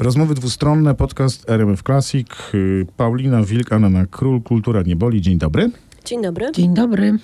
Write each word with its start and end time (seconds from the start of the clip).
Rozmowy 0.00 0.34
dwustronne, 0.34 0.94
podcast 0.94 1.50
RMF 1.50 1.82
Classic. 1.82 2.26
Y, 2.54 2.86
Paulina 2.96 3.42
Wilk, 3.42 3.72
Anna 3.72 4.06
Król, 4.06 4.42
Kultura 4.42 4.82
nie 4.82 4.96
boli. 4.96 5.20
Dzień 5.20 5.38
dobry. 5.38 5.70
Dzień 6.04 6.22
dobry. 6.22 6.52
Dzień 6.52 6.74
dobry. 6.74 7.18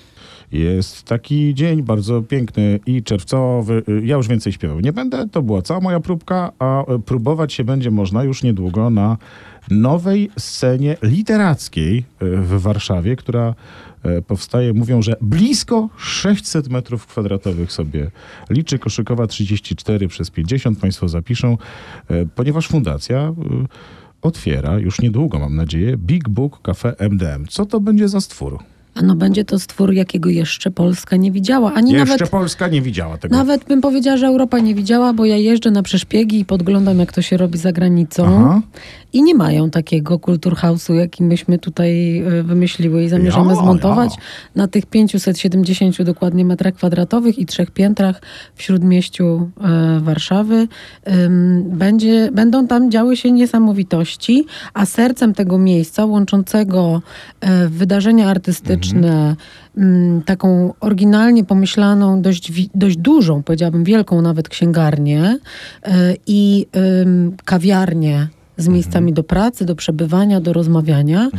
Jest 0.53 1.03
taki 1.03 1.55
dzień 1.55 1.83
bardzo 1.83 2.23
piękny 2.23 2.81
i 2.87 3.03
czerwcowy. 3.03 3.83
Y, 3.89 4.07
Ja 4.07 4.17
już 4.17 4.29
więcej 4.29 4.53
śpiewał 4.53 4.81
nie 4.81 4.93
będę. 4.93 5.29
To 5.29 5.43
była 5.43 5.63
cała 5.63 5.81
moja 5.81 6.01
próbka, 6.01 6.53
a 6.59 6.93
y, 6.95 6.99
próbować 6.99 7.53
się 7.53 7.65
będzie 7.65 7.91
można 7.91 8.25
już 8.25 8.43
niedługo 8.43 8.91
na 8.91 9.17
nowej 9.71 10.31
scenie 10.39 10.97
literackiej 11.03 11.99
y, 11.99 12.05
w 12.37 12.61
Warszawie, 12.61 13.17
która 13.17 13.55
y, 14.07 14.23
powstaje, 14.23 14.73
mówią, 14.73 15.03
że 15.03 15.17
blisko 15.21 15.89
600 15.97 16.69
metrów 16.69 17.07
kwadratowych 17.07 17.73
sobie 17.73 18.11
liczy. 18.51 18.79
Koszykowa 18.79 19.27
34 19.27 20.09
przez 20.09 20.31
50, 20.31 20.79
Państwo 20.79 21.09
zapiszą, 21.09 21.59
y, 22.11 22.29
ponieważ 22.35 22.69
fundacja... 22.69 23.33
Otwiera 24.23 24.79
już 24.79 25.01
niedługo, 25.01 25.39
mam 25.39 25.57
nadzieję, 25.57 25.97
Big 25.97 26.29
Book 26.29 26.63
Cafe 26.63 26.95
MDM. 26.99 27.47
Co 27.49 27.67
to 27.67 27.81
będzie 27.81 28.09
za 28.09 28.21
stwór? 28.21 28.59
No 29.03 29.17
będzie 29.17 29.45
to 29.45 29.59
stwór, 29.59 29.93
jakiego 29.93 30.31
jeszcze 30.31 30.71
Polska 30.71 31.17
nie 31.17 31.33
widziała. 31.33 31.73
Ani 31.75 31.93
Jeszcze 31.93 32.13
nawet, 32.15 32.31
Polska 32.31 32.69
nie 32.69 32.83
widziała 32.83 33.19
tego. 33.19 33.37
nawet 33.37 33.65
bym 33.65 33.81
powiedziała, 33.81 34.17
że 34.17 34.27
Europa 34.27 34.59
nie 34.59 34.75
widziała, 34.75 35.13
bo 35.13 35.25
ja 35.25 35.37
jeżdżę 35.37 35.71
na 35.71 35.83
przeszpiegi 35.83 36.41
i 36.41 36.45
podglądam, 36.45 36.99
jak 36.99 37.13
to 37.13 37.23
się 37.23 37.37
robi 37.37 37.59
za 37.59 37.73
granicą. 37.73 38.25
Aha. 38.27 38.61
I 39.17 39.23
nie 39.23 39.35
mają 39.35 39.71
takiego 39.71 40.19
kulturhausu, 40.19 40.95
jaki 40.95 41.23
myśmy 41.23 41.59
tutaj 41.59 42.19
e, 42.19 42.43
wymyśliły 42.43 43.05
i 43.05 43.09
zamierzamy 43.09 43.51
Ja, 43.51 43.57
zmontować 43.57 44.13
ja. 44.17 44.23
na 44.55 44.69
tych 44.69 44.87
570 44.87 46.03
dokładnie 46.03 46.45
metrach 46.45 46.75
kwadratowych 46.75 47.39
i 47.39 47.47
trzech 47.47 47.71
piętrach 47.71 48.23
w 48.55 48.63
śródmieściu 48.63 49.51
e, 49.61 50.01
Warszawy. 50.01 50.69
Będzie, 51.65 52.31
będą 52.33 52.67
tam 52.67 52.91
działy 52.91 53.17
się 53.17 53.33
niesamowitości, 53.33 54.47
a 54.75 54.87
sercem 54.87 55.35
tego 55.35 55.59
miejsca 55.59 56.05
łączącego 56.05 57.03
e, 57.41 57.69
wydarzenia 57.69 58.29
artystyczne, 58.29 59.37
mm, 59.77 60.23
taką 60.23 60.75
oryginalnie 60.81 61.45
pomyślaną, 61.45 62.23
dość, 62.23 62.69
dość 62.75 62.97
dużą, 62.97 63.43
powiedziałabym 63.43 63.85
wielką 63.85 64.23
nawet 64.23 64.49
księgarnię 64.49 65.39
i 66.27 66.67
kawiarnię 67.45 68.29
z 68.57 68.69
miejscami 68.69 69.13
do 69.13 69.23
pracy, 69.23 69.65
do 69.65 69.75
przebywania, 69.75 70.41
do 70.41 70.53
rozmawiania, 70.53 71.31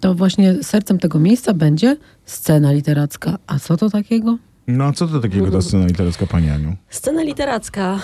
to 0.00 0.14
właśnie 0.14 0.62
sercem 0.62 0.98
tego 0.98 1.18
miejsca 1.18 1.54
będzie 1.54 1.96
scena 2.24 2.72
literacka. 2.72 3.38
A 3.46 3.58
co 3.58 3.76
to 3.76 3.90
takiego? 3.90 4.38
No 4.66 4.84
a 4.84 4.92
co 4.92 5.06
to 5.06 5.20
takiego 5.20 5.50
ta 5.50 5.62
scena 5.62 5.86
literacka, 5.86 6.26
Pani 6.26 6.50
Aniu? 6.50 6.76
Scena 6.88 7.22
literacka. 7.22 7.98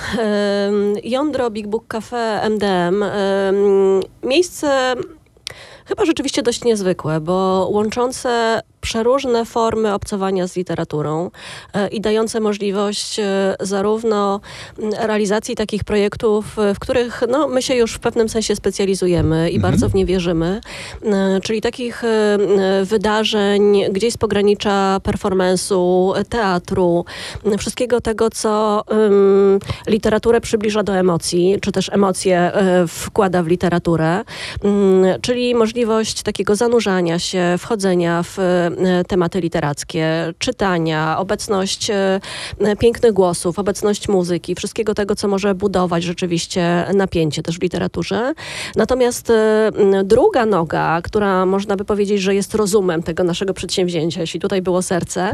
Jądro 1.04 1.50
Big 1.50 1.66
Book 1.66 1.84
Cafe 1.88 2.40
MDM. 2.50 3.04
Miejsce 4.28 4.94
chyba 5.84 6.04
rzeczywiście 6.04 6.42
dość 6.42 6.64
niezwykłe, 6.64 7.20
bo 7.20 7.68
łączące 7.72 8.60
przeróżne 8.82 9.44
formy 9.44 9.94
obcowania 9.94 10.46
z 10.46 10.56
literaturą 10.56 11.30
e, 11.74 11.88
i 11.88 12.00
dające 12.00 12.40
możliwość 12.40 13.18
e, 13.18 13.54
zarówno 13.60 14.40
realizacji 14.98 15.56
takich 15.56 15.84
projektów, 15.84 16.58
e, 16.58 16.74
w 16.74 16.78
których 16.78 17.22
no, 17.28 17.48
my 17.48 17.62
się 17.62 17.74
już 17.74 17.94
w 17.94 17.98
pewnym 17.98 18.28
sensie 18.28 18.56
specjalizujemy 18.56 19.50
i 19.50 19.60
bardzo 19.60 19.88
w 19.88 19.94
nie 19.94 20.06
wierzymy, 20.06 20.60
czyli 21.42 21.60
takich 21.60 22.02
wydarzeń 22.84 23.84
gdzieś 23.90 24.14
z 24.14 24.16
pogranicza 24.16 25.00
performance'u, 25.02 26.16
e, 26.16 26.24
teatru, 26.24 27.04
wszystkiego 27.58 28.00
tego, 28.00 28.30
co 28.30 28.82
ym, 28.92 29.58
literaturę 29.86 30.40
przybliża 30.40 30.82
do 30.82 30.96
emocji, 30.96 31.56
czy 31.60 31.72
też 31.72 31.88
emocje 31.88 32.52
wkłada 32.88 33.42
w 33.42 33.46
literaturę, 33.46 34.24
czyli 35.20 35.54
możliwość 35.54 36.22
takiego 36.22 36.56
zanurzania 36.56 37.18
się, 37.18 37.54
wchodzenia 37.58 38.22
w 38.22 38.38
tematy 39.08 39.40
literackie, 39.40 40.34
czytania, 40.38 41.18
obecność 41.18 41.90
e, 41.90 42.20
pięknych 42.78 43.12
głosów, 43.12 43.58
obecność 43.58 44.08
muzyki, 44.08 44.54
wszystkiego 44.54 44.94
tego, 44.94 45.14
co 45.14 45.28
może 45.28 45.54
budować 45.54 46.02
rzeczywiście 46.02 46.84
napięcie 46.94 47.42
też 47.42 47.58
w 47.58 47.62
literaturze. 47.62 48.34
Natomiast 48.76 49.30
e, 49.30 49.70
druga 50.04 50.46
noga, 50.46 51.00
która 51.02 51.46
można 51.46 51.76
by 51.76 51.84
powiedzieć, 51.84 52.20
że 52.20 52.34
jest 52.34 52.54
rozumem 52.54 53.02
tego 53.02 53.24
naszego 53.24 53.54
przedsięwzięcia, 53.54 54.20
jeśli 54.20 54.40
tutaj 54.40 54.62
było 54.62 54.82
serce, 54.82 55.32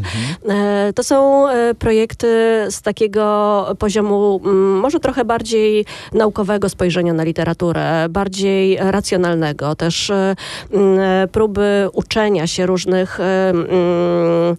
e, 0.49 0.93
to 0.95 1.03
są 1.03 1.49
e, 1.49 1.75
projekty 1.75 2.27
z 2.71 2.83
takiego 2.83 3.67
poziomu 3.79 4.41
może 4.81 5.01
trochę 5.01 5.25
bardziej 5.25 5.85
naukowego 6.13 6.69
spojrzenia 6.69 7.13
na 7.13 7.25
literaturę, 7.25 8.07
bardziej 8.11 8.79
racjonalnego, 8.81 9.75
też 9.75 10.11
e, 10.11 10.37
próby 11.33 11.89
uczenia 11.93 12.47
się 12.47 12.67
różnych 12.67 13.19
e, 13.29 13.53
mm, 13.53 14.57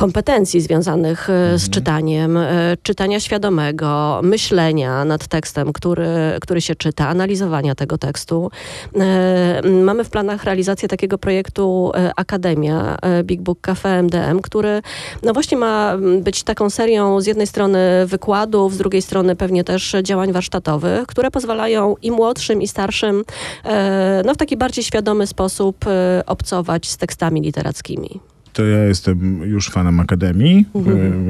kompetencji 0.00 0.60
związanych 0.60 1.30
e, 1.30 1.58
z 1.58 1.70
czytaniem, 1.70 2.36
e, 2.36 2.76
czytania 2.82 3.20
świadomego, 3.20 4.20
myślenia 4.22 5.04
nad 5.04 5.26
tekstem, 5.26 5.72
który, 5.72 6.08
który 6.40 6.60
się 6.60 6.74
czyta, 6.74 7.08
analizowania 7.08 7.74
tego 7.74 7.98
tekstu. 7.98 8.50
E, 8.96 9.62
Mamy 9.82 10.04
w 10.04 10.10
planach 10.10 10.44
realizację 10.44 10.88
takiego 10.88 11.18
projektu 11.18 11.92
Akademia 12.16 12.96
Big 13.22 13.40
Book 13.40 13.60
Cafe 13.60 13.98
MDM, 14.02 14.40
który 14.42 14.82
no 15.22 15.32
właśnie 15.32 15.56
ma 15.56 15.96
być 16.22 16.42
taką 16.42 16.70
serią 16.70 17.20
z 17.20 17.26
jednej 17.26 17.46
strony 17.46 17.78
wykładów, 18.06 18.74
z 18.74 18.78
drugiej 18.78 19.02
strony 19.02 19.36
pewnie 19.36 19.64
też 19.64 19.96
działań 20.02 20.32
warsztatowych, 20.32 21.06
które 21.06 21.30
pozwalają 21.30 21.96
i 22.02 22.10
młodszym, 22.10 22.62
i 22.62 22.68
starszym 22.68 23.24
no 24.24 24.34
w 24.34 24.36
taki 24.36 24.56
bardziej 24.56 24.84
świadomy 24.84 25.26
sposób 25.26 25.84
obcować 26.26 26.88
z 26.88 26.96
tekstami 26.96 27.40
literackimi. 27.40 28.20
To 28.52 28.64
ja 28.66 28.78
jestem 28.84 29.42
już 29.42 29.70
fanem 29.70 30.00
Akademii, 30.00 30.66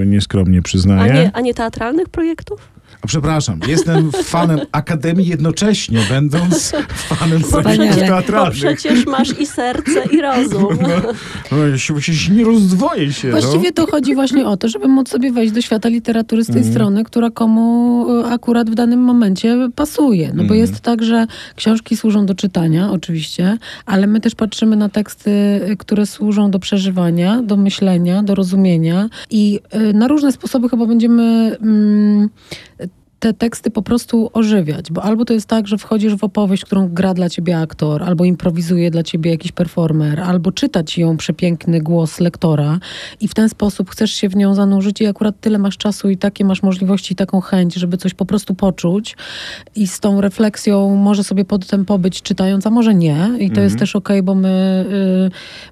e, 0.03 0.07
nieskromnie 0.07 0.59
A 0.59 0.63
przyznaję. 0.63 1.13
nie, 1.15 1.31
a 1.35 1.41
nie 1.41 1.55
teatralnych 1.55 2.09
projektów? 2.09 2.69
A 3.03 3.07
przepraszam, 3.07 3.61
jestem 3.69 4.13
fanem 4.13 4.61
Akademii 4.73 5.27
jednocześnie, 5.27 5.99
będąc 6.09 6.73
fanem 6.95 7.43
bo 7.53 7.63
teatralnych. 7.63 8.55
przecież 8.55 9.07
masz 9.07 9.39
i 9.41 9.47
serce, 9.47 10.05
i 10.13 10.21
rozum. 10.21 10.79
No, 11.53 11.67
ja 11.67 11.79
się, 11.79 12.03
się 12.03 12.33
nie 12.33 12.45
rozdwoję 12.45 13.13
się. 13.13 13.31
Właściwie 13.31 13.69
no. 13.69 13.73
to 13.87 13.91
chodzi 13.91 14.15
właśnie 14.15 14.47
o 14.47 14.57
to, 14.57 14.69
żeby 14.69 14.89
móc 14.89 15.09
sobie 15.09 15.33
wejść 15.33 15.53
do 15.53 15.61
świata 15.61 15.89
literatury 15.89 16.45
z 16.45 16.47
tej 16.47 16.57
Mhm. 16.57 16.73
strony, 16.75 17.05
która 17.05 17.31
komu 17.31 18.07
e, 18.21 18.27
akurat 18.27 18.71
w 18.71 18.75
danym 18.75 19.01
momencie 19.01 19.69
pasuje. 19.75 20.29
No 20.29 20.35
bo 20.35 20.43
Mhm. 20.43 20.61
jest 20.61 20.81
tak, 20.81 21.03
że 21.03 21.27
książki 21.57 21.97
służą 21.97 22.27
do 22.27 22.35
czytania, 22.35 22.91
oczywiście, 22.91 23.59
ale 23.87 24.07
my 24.07 24.21
też 24.21 24.35
patrzymy 24.35 24.77
na 24.77 24.89
teksty, 24.89 25.31
e, 25.31 25.77
które 25.77 26.07
służą 26.07 26.51
do 26.51 26.59
przeżywania, 26.59 27.43
do 27.43 27.57
myślenia, 27.57 28.23
do 28.23 28.35
rozumienia 28.35 29.09
i 29.31 29.61
e, 29.71 29.93
na 29.93 30.09
różne 30.09 30.33
sposoby 30.33 30.69
chyba 30.69 30.87
będziemy 30.87 31.57
mm, 31.63 32.29
te 33.21 33.35
teksty 33.35 33.71
po 33.71 33.83
prostu 33.83 34.31
ożywiać, 34.33 34.93
bo 34.93 35.03
albo 35.03 35.25
to 35.25 35.33
jest 35.33 35.47
tak, 35.47 35.69
że 35.69 35.79
wchodzisz 35.79 36.15
w 36.15 36.25
opowieść, 36.25 36.65
którą 36.65 36.89
gra 36.89 37.15
dla 37.15 37.29
ciebie 37.29 37.59
aktor, 37.59 38.03
albo 38.03 38.25
improwizuje 38.25 38.91
dla 38.91 39.03
ciebie 39.03 39.31
jakiś 39.31 39.53
performer, 39.53 40.21
albo 40.21 40.53
czyta 40.53 40.85
ci 40.85 41.01
ją 41.01 41.17
przepiękny 41.17 41.81
głos 41.81 42.21
lektora 42.21 42.79
i 43.21 43.29
w 43.29 43.35
ten 43.35 43.49
sposób 43.49 43.91
chcesz 43.91 44.13
się 44.13 44.29
w 44.29 44.37
nią 44.37 44.55
zanurzyć 44.55 45.01
i 45.01 45.07
akurat 45.07 45.41
tyle 45.41 45.59
masz 45.59 45.77
czasu 45.77 46.11
i 46.11 46.17
takie 46.17 46.45
masz 46.45 46.63
możliwości 46.63 47.13
i 47.13 47.17
taką 47.17 47.41
chęć, 47.41 47.75
żeby 47.75 47.97
coś 47.97 48.15
po 48.15 48.25
prostu 48.25 48.55
poczuć 48.55 49.17
i 49.77 49.87
z 49.87 50.01
tą 50.01 50.21
refleksją 50.21 50.97
może 50.97 51.25
sobie 51.25 51.45
potem 51.45 51.85
pobyć 51.85 52.23
czytając, 52.23 52.67
a 52.67 52.71
może 52.71 52.95
nie. 52.95 53.31
I 53.39 53.51
to 53.51 53.61
jest 53.61 53.79
też 53.79 53.97
okej, 53.97 54.23
bo 54.23 54.35
my 54.35 54.85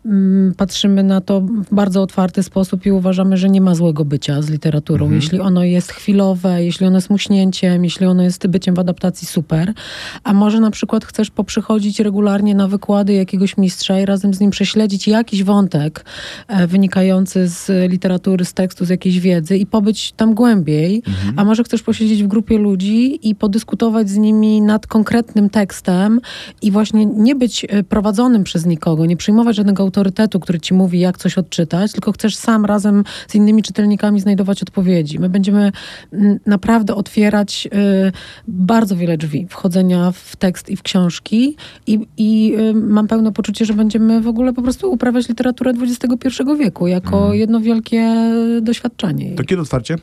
y, 0.04 0.08
mm, 0.08 0.54
patrzymy 0.56 1.02
na 1.02 1.20
to 1.20 1.40
w 1.40 1.74
bardzo 1.74 2.02
otwarty 2.02 2.42
sposób 2.42 2.86
i 2.86 2.92
uważamy, 2.92 3.36
że 3.36 3.48
nie 3.50 3.60
ma 3.60 3.74
złego 3.74 4.04
bycia 4.04 4.42
z 4.42 4.50
literaturą. 4.50 5.10
Jeśli 5.10 5.40
ono 5.40 5.64
jest 5.64 5.92
chwilowe, 5.92 6.64
jeśli 6.64 6.86
ono 6.86 6.96
jest 6.96 7.10
muśnięciem, 7.38 7.84
jeśli 7.84 8.06
ono 8.06 8.22
jest 8.22 8.46
byciem 8.46 8.74
w 8.74 8.78
adaptacji, 8.78 9.26
super. 9.26 9.72
A 10.24 10.34
może 10.34 10.60
na 10.60 10.70
przykład 10.70 11.04
chcesz 11.04 11.30
poprzychodzić 11.30 12.00
regularnie 12.00 12.54
na 12.54 12.68
wykłady 12.68 13.12
jakiegoś 13.12 13.56
mistrza 13.56 14.00
i 14.00 14.06
razem 14.06 14.34
z 14.34 14.40
nim 14.40 14.50
prześledzić 14.50 15.08
jakiś 15.08 15.44
wątek 15.44 16.04
e, 16.48 16.66
wynikający 16.66 17.48
z 17.48 17.90
literatury, 17.90 18.44
z 18.44 18.52
tekstu, 18.52 18.84
z 18.84 18.88
jakiejś 18.88 19.20
wiedzy 19.20 19.56
i 19.56 19.66
pobyć 19.66 20.12
tam 20.12 20.34
głębiej. 20.34 21.02
A 21.36 21.44
może 21.44 21.64
chcesz 21.64 21.82
posiedzieć 21.82 22.22
w 22.22 22.26
grupie 22.26 22.58
ludzi 22.58 23.28
i 23.28 23.34
podyskutować 23.34 24.10
z 24.10 24.16
nimi 24.16 24.62
nad 24.62 24.86
konkretnym 24.86 25.50
tekstem 25.50 26.20
i 26.62 26.70
właśnie 26.70 27.06
nie 27.06 27.34
być 27.34 27.66
e, 27.68 27.82
prowadzonym 27.82 28.44
przez 28.44 28.66
nikogo, 28.66 29.06
nie 29.06 29.16
przyjmować 29.16 29.56
żadnego 29.56 29.82
autorytetu, 29.82 30.40
który 30.40 30.60
ci 30.60 30.74
mówi, 30.74 31.00
jak 31.00 31.18
coś 31.18 31.38
odczytać, 31.38 31.92
tylko 31.92 32.12
chcesz 32.12 32.36
sam 32.36 32.64
razem 32.64 33.04
z 33.28 33.34
innymi 33.34 33.62
czytelnikami 33.62 34.20
znajdować 34.20 34.62
odpowiedzi. 34.62 35.18
My 35.18 35.28
będziemy 35.28 35.72
mm, 36.12 36.38
naprawdę 36.46 36.94
otwierać 36.94 37.27
y, 37.66 37.70
bardzo 38.48 38.96
wiele 38.96 39.16
drzwi 39.16 39.46
wchodzenia 39.50 40.12
w 40.12 40.36
tekst 40.36 40.70
i 40.70 40.76
w 40.76 40.82
książki 40.82 41.56
i, 41.86 41.98
i 42.16 42.54
y, 42.58 42.74
mam 42.74 43.08
pełne 43.08 43.32
poczucie, 43.32 43.64
że 43.64 43.74
będziemy 43.74 44.20
w 44.20 44.28
ogóle 44.28 44.52
po 44.52 44.62
prostu 44.62 44.92
uprawiać 44.92 45.28
literaturę 45.28 45.72
XXI 45.82 46.42
wieku 46.58 46.86
jako 46.86 47.34
jedno 47.34 47.60
wielkie 47.60 48.14
doświadczenie. 48.62 49.34
To 49.34 49.44
kiedy 49.44 49.62
otwarcie? 49.62 49.96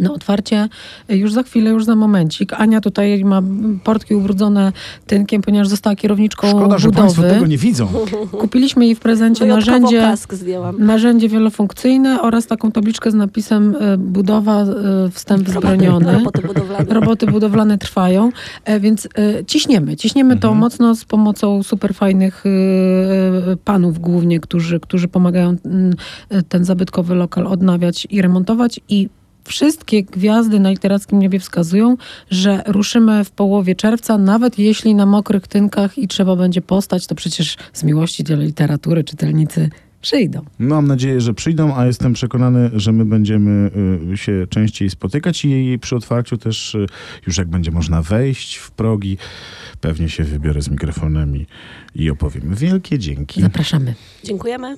Na 0.00 0.12
otwarcie 0.12 0.68
y, 1.10 1.16
już 1.16 1.32
za 1.32 1.42
chwilę, 1.42 1.70
już 1.70 1.84
za 1.84 1.96
momencik. 1.96 2.52
Ania 2.52 2.80
tutaj 2.80 3.24
ma 3.24 3.42
portki 3.84 4.14
ubrudzone 4.14 4.72
tynkiem, 5.06 5.42
ponieważ 5.42 5.68
została 5.68 5.96
kierowniczką 5.96 6.48
Szkoda, 6.48 6.78
że 6.78 6.88
budowy. 6.88 7.02
Państwo 7.02 7.22
tego 7.22 7.46
nie 7.46 7.58
widzą. 7.58 7.88
Kupiliśmy 8.30 8.84
jej 8.86 8.94
w 8.94 9.00
prezencie 9.00 9.44
Wyjątkowo 9.44 9.80
narzędzie, 9.80 10.16
narzędzie 10.78 11.28
wielofunkcyjne 11.28 12.22
oraz 12.22 12.46
taką 12.46 12.72
tabliczkę 12.72 13.10
z 13.10 13.14
napisem 13.14 13.76
y, 13.76 13.98
budowa, 13.98 14.62
y, 14.62 15.10
wstęp 15.10 15.42
wzbroniony. 15.48 16.12
Roboty 16.12 16.42
budowlane. 16.42 16.94
Roboty 16.94 17.26
budowlane 17.26 17.78
trwają, 17.78 18.30
e, 18.64 18.80
więc 18.80 19.08
e, 19.18 19.44
ciśniemy. 19.44 19.96
Ciśniemy 19.96 20.36
to 20.36 20.54
mocno 20.54 20.94
z 20.94 21.04
pomocą 21.04 21.62
super 21.62 21.94
fajnych 21.94 22.44
e, 22.46 23.56
panów 23.56 23.98
głównie, 23.98 24.40
którzy, 24.40 24.80
którzy 24.80 25.08
pomagają 25.08 25.56
mm, 25.64 25.94
e, 26.28 26.42
ten 26.42 26.64
zabytkowy 26.64 27.14
lokal 27.14 27.46
odnawiać 27.46 28.06
i 28.10 28.22
remontować 28.22 28.80
i 28.88 29.08
Wszystkie 29.50 30.02
gwiazdy 30.02 30.60
na 30.60 30.70
literackim 30.70 31.18
niebie 31.18 31.40
wskazują, 31.40 31.96
że 32.30 32.62
ruszymy 32.66 33.24
w 33.24 33.30
połowie 33.30 33.74
czerwca, 33.74 34.18
nawet 34.18 34.58
jeśli 34.58 34.94
na 34.94 35.06
mokrych 35.06 35.48
tynkach 35.48 35.98
i 35.98 36.08
trzeba 36.08 36.36
będzie 36.36 36.62
postać, 36.62 37.06
to 37.06 37.14
przecież 37.14 37.56
z 37.72 37.84
miłości 37.84 38.24
do 38.24 38.36
literatury 38.36 39.04
czytelnicy 39.04 39.70
przyjdą. 40.02 40.44
Mam 40.58 40.86
nadzieję, 40.86 41.20
że 41.20 41.34
przyjdą, 41.34 41.76
a 41.76 41.86
jestem 41.86 42.12
przekonany, 42.12 42.70
że 42.74 42.92
my 42.92 43.04
będziemy 43.04 43.70
y, 44.12 44.16
się 44.16 44.46
częściej 44.50 44.90
spotykać 44.90 45.44
i 45.44 45.78
przy 45.80 45.96
otwarciu 45.96 46.36
też, 46.36 46.74
y, 46.74 46.86
już 47.26 47.38
jak 47.38 47.48
będzie 47.48 47.70
można 47.70 48.02
wejść 48.02 48.56
w 48.56 48.70
progi, 48.70 49.18
pewnie 49.80 50.08
się 50.08 50.24
wybiorę 50.24 50.62
z 50.62 50.70
mikrofonem 50.70 51.36
i, 51.36 51.46
i 51.94 52.10
opowiem. 52.10 52.54
Wielkie 52.54 52.98
dzięki. 52.98 53.40
Zapraszamy. 53.40 53.94
Dziękujemy. 54.24 54.76